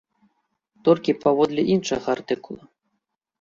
Толькі 0.87 1.15
паводле 1.25 1.61
іншага 1.75 2.07
артыкула. 2.17 2.63